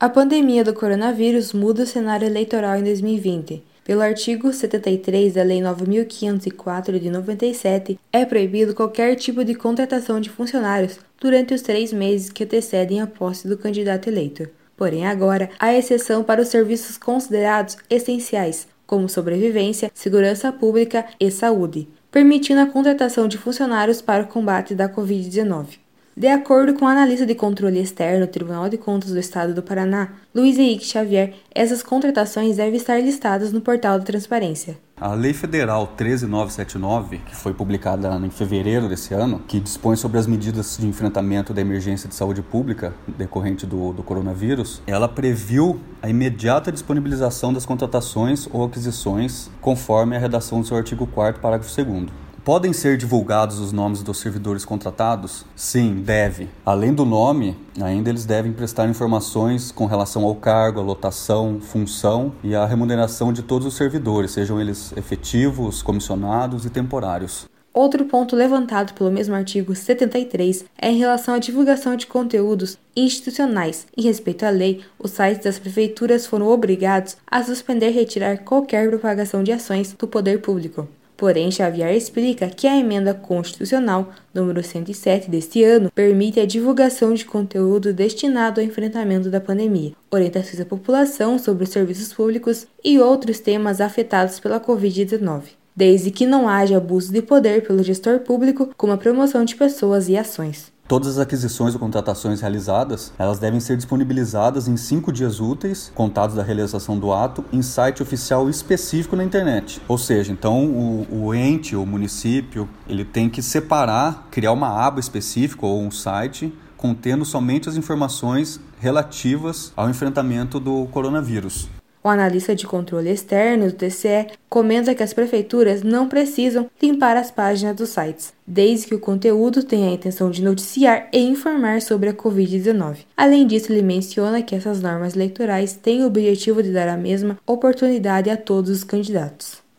A 0.00 0.08
pandemia 0.08 0.64
do 0.64 0.72
coronavírus 0.72 1.52
muda 1.52 1.82
o 1.82 1.86
cenário 1.86 2.26
eleitoral 2.26 2.78
em 2.78 2.82
2020. 2.82 3.62
Pelo 3.84 4.00
artigo 4.00 4.50
73 4.50 5.34
da 5.34 5.42
Lei 5.42 5.60
9504 5.60 6.98
de 6.98 7.10
97, 7.10 8.00
é 8.10 8.24
proibido 8.24 8.74
qualquer 8.74 9.14
tipo 9.16 9.44
de 9.44 9.54
contratação 9.54 10.18
de 10.18 10.30
funcionários 10.30 10.98
durante 11.20 11.52
os 11.52 11.60
três 11.60 11.92
meses 11.92 12.30
que 12.30 12.44
antecedem 12.44 12.98
a 13.02 13.06
posse 13.06 13.46
do 13.46 13.58
candidato 13.58 14.08
eleito. 14.08 14.48
Porém, 14.74 15.06
agora 15.06 15.50
há 15.58 15.74
exceção 15.74 16.24
para 16.24 16.40
os 16.40 16.48
serviços 16.48 16.96
considerados 16.96 17.76
essenciais, 17.90 18.66
como 18.86 19.06
sobrevivência, 19.06 19.90
segurança 19.92 20.50
pública 20.50 21.04
e 21.20 21.30
saúde, 21.30 21.86
permitindo 22.10 22.62
a 22.62 22.66
contratação 22.66 23.28
de 23.28 23.36
funcionários 23.36 24.00
para 24.00 24.22
o 24.22 24.28
combate 24.28 24.74
da 24.74 24.88
Covid-19. 24.88 25.89
De 26.20 26.28
acordo 26.28 26.74
com 26.74 26.84
o 26.84 26.88
analista 26.88 27.24
de 27.24 27.34
controle 27.34 27.80
externo 27.80 28.26
do 28.26 28.30
Tribunal 28.30 28.68
de 28.68 28.76
Contas 28.76 29.10
do 29.10 29.18
Estado 29.18 29.54
do 29.54 29.62
Paraná, 29.62 30.10
Luiz 30.34 30.58
Henrique 30.58 30.84
Xavier, 30.84 31.32
essas 31.54 31.82
contratações 31.82 32.58
devem 32.58 32.76
estar 32.76 33.02
listadas 33.02 33.54
no 33.54 33.62
portal 33.62 33.98
da 33.98 34.04
transparência. 34.04 34.76
A 35.00 35.14
Lei 35.14 35.32
Federal 35.32 35.86
13979, 35.96 37.22
que 37.24 37.34
foi 37.34 37.54
publicada 37.54 38.14
em 38.22 38.28
fevereiro 38.28 38.86
desse 38.86 39.14
ano, 39.14 39.40
que 39.48 39.58
dispõe 39.58 39.96
sobre 39.96 40.18
as 40.18 40.26
medidas 40.26 40.76
de 40.78 40.86
enfrentamento 40.86 41.54
da 41.54 41.62
emergência 41.62 42.06
de 42.06 42.14
saúde 42.14 42.42
pública 42.42 42.92
decorrente 43.08 43.64
do, 43.64 43.94
do 43.94 44.02
coronavírus, 44.02 44.82
ela 44.86 45.08
previu 45.08 45.80
a 46.02 46.10
imediata 46.10 46.70
disponibilização 46.70 47.50
das 47.50 47.64
contratações 47.64 48.46
ou 48.52 48.62
aquisições 48.66 49.50
conforme 49.58 50.16
a 50.16 50.18
redação 50.18 50.60
do 50.60 50.66
seu 50.66 50.76
artigo 50.76 51.06
4 51.06 51.40
parágrafo 51.40 51.74
2 51.82 52.10
Podem 52.44 52.72
ser 52.72 52.96
divulgados 52.96 53.58
os 53.58 53.70
nomes 53.70 54.02
dos 54.02 54.18
servidores 54.18 54.64
contratados? 54.64 55.44
Sim, 55.54 55.96
deve. 55.96 56.48
Além 56.64 56.94
do 56.94 57.04
nome, 57.04 57.54
ainda 57.78 58.08
eles 58.08 58.24
devem 58.24 58.50
prestar 58.50 58.88
informações 58.88 59.70
com 59.70 59.84
relação 59.84 60.24
ao 60.24 60.34
cargo, 60.34 60.80
a 60.80 60.82
lotação, 60.82 61.60
função 61.60 62.32
e 62.42 62.54
a 62.54 62.64
remuneração 62.64 63.30
de 63.30 63.42
todos 63.42 63.66
os 63.66 63.74
servidores, 63.74 64.30
sejam 64.30 64.58
eles 64.58 64.90
efetivos, 64.96 65.82
comissionados 65.82 66.64
e 66.64 66.70
temporários. 66.70 67.46
Outro 67.74 68.06
ponto 68.06 68.34
levantado 68.34 68.94
pelo 68.94 69.12
mesmo 69.12 69.34
artigo 69.34 69.74
73 69.74 70.64
é 70.80 70.90
em 70.90 70.98
relação 70.98 71.34
à 71.34 71.38
divulgação 71.38 71.94
de 71.94 72.06
conteúdos 72.06 72.78
institucionais. 72.96 73.86
Em 73.94 74.02
respeito 74.02 74.46
à 74.46 74.50
lei, 74.50 74.80
os 74.98 75.10
sites 75.10 75.44
das 75.44 75.58
prefeituras 75.58 76.26
foram 76.26 76.48
obrigados 76.48 77.18
a 77.30 77.44
suspender 77.44 77.90
e 77.90 77.94
retirar 77.94 78.38
qualquer 78.38 78.88
propagação 78.88 79.44
de 79.44 79.52
ações 79.52 79.92
do 79.92 80.08
poder 80.08 80.40
público. 80.40 80.88
Porém, 81.20 81.50
Xavier 81.50 81.94
explica 81.94 82.48
que 82.48 82.66
a 82.66 82.78
emenda 82.78 83.12
constitucional 83.12 84.10
número 84.32 84.62
107 84.62 85.30
deste 85.30 85.62
ano 85.62 85.92
permite 85.94 86.40
a 86.40 86.46
divulgação 86.46 87.12
de 87.12 87.26
conteúdo 87.26 87.92
destinado 87.92 88.58
ao 88.58 88.66
enfrentamento 88.66 89.28
da 89.28 89.38
pandemia, 89.38 89.92
orientações 90.10 90.58
à 90.62 90.64
população 90.64 91.38
sobre 91.38 91.64
os 91.64 91.68
serviços 91.68 92.10
públicos 92.10 92.66
e 92.82 92.98
outros 92.98 93.38
temas 93.38 93.82
afetados 93.82 94.40
pela 94.40 94.58
Covid-19 94.58 95.59
desde 95.80 96.10
que 96.10 96.26
não 96.26 96.46
haja 96.46 96.76
abuso 96.76 97.10
de 97.10 97.22
poder 97.22 97.66
pelo 97.66 97.82
gestor 97.82 98.20
público, 98.20 98.68
como 98.76 98.92
a 98.92 98.98
promoção 98.98 99.46
de 99.46 99.56
pessoas 99.56 100.10
e 100.10 100.16
ações. 100.16 100.70
Todas 100.86 101.08
as 101.08 101.18
aquisições 101.18 101.72
ou 101.72 101.80
contratações 101.80 102.42
realizadas, 102.42 103.14
elas 103.18 103.38
devem 103.38 103.60
ser 103.60 103.78
disponibilizadas 103.78 104.68
em 104.68 104.76
cinco 104.76 105.10
dias 105.10 105.40
úteis, 105.40 105.90
contados 105.94 106.36
da 106.36 106.42
realização 106.42 106.98
do 106.98 107.10
ato, 107.14 107.42
em 107.50 107.62
site 107.62 108.02
oficial 108.02 108.50
específico 108.50 109.16
na 109.16 109.24
internet. 109.24 109.80
Ou 109.88 109.96
seja, 109.96 110.30
então 110.30 110.66
o, 110.66 111.06
o 111.28 111.34
ente, 111.34 111.74
o 111.74 111.86
município, 111.86 112.68
ele 112.86 113.04
tem 113.04 113.30
que 113.30 113.40
separar, 113.40 114.28
criar 114.30 114.52
uma 114.52 114.68
aba 114.68 115.00
específica 115.00 115.64
ou 115.64 115.80
um 115.80 115.90
site 115.90 116.52
contendo 116.76 117.24
somente 117.24 117.70
as 117.70 117.76
informações 117.76 118.60
relativas 118.78 119.72
ao 119.74 119.88
enfrentamento 119.88 120.60
do 120.60 120.86
coronavírus. 120.88 121.70
O 122.02 122.08
analista 122.08 122.54
de 122.54 122.66
controle 122.66 123.10
externo 123.10 123.66
do 123.66 123.74
TCE 123.74 124.28
comenta 124.48 124.94
que 124.94 125.02
as 125.02 125.12
prefeituras 125.12 125.82
não 125.82 126.08
precisam 126.08 126.70
limpar 126.80 127.16
as 127.16 127.30
páginas 127.30 127.76
dos 127.76 127.90
sites, 127.90 128.32
desde 128.46 128.86
que 128.86 128.94
o 128.94 129.00
conteúdo 129.00 129.62
tenha 129.62 129.90
a 129.90 129.92
intenção 129.92 130.30
de 130.30 130.42
noticiar 130.42 131.08
e 131.12 131.18
informar 131.18 131.82
sobre 131.82 132.08
a 132.08 132.14
Covid-19. 132.14 133.00
Além 133.14 133.46
disso, 133.46 133.70
ele 133.70 133.82
menciona 133.82 134.42
que 134.42 134.54
essas 134.54 134.80
normas 134.80 135.14
eleitorais 135.14 135.74
têm 135.74 136.02
o 136.02 136.06
objetivo 136.06 136.62
de 136.62 136.72
dar 136.72 136.88
a 136.88 136.96
mesma 136.96 137.38
oportunidade 137.46 138.30
a 138.30 138.36
todos 138.36 138.70
os 138.70 138.82
candidatos. 138.82 139.69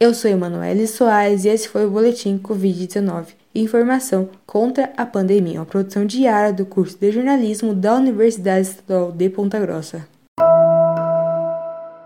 Eu 0.00 0.12
sou 0.12 0.28
Emanuele 0.28 0.88
Soares 0.88 1.44
e 1.44 1.48
esse 1.48 1.68
foi 1.68 1.86
o 1.86 1.90
Boletim 1.90 2.36
Covid-19. 2.36 3.26
Informação 3.54 4.30
contra 4.44 4.92
a 4.96 5.06
pandemia, 5.06 5.60
uma 5.60 5.66
produção 5.66 6.04
diária 6.04 6.52
do 6.52 6.66
curso 6.66 6.98
de 6.98 7.12
jornalismo 7.12 7.72
da 7.72 7.94
Universidade 7.94 8.62
Estadual 8.62 9.12
de 9.12 9.30
Ponta 9.30 9.60
Grossa. 9.60 10.08